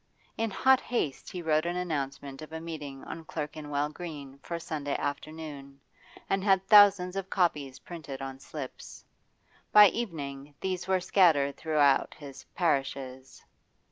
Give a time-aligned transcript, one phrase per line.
[0.35, 4.95] In hot haste he wrote an announcement of a meeting on Clerkenwell Green for Sunday
[4.97, 5.79] afternoon,
[6.27, 9.05] and had thousands of copies printed on slips;
[9.71, 13.43] by evening these were scattered throughout his 'parishes.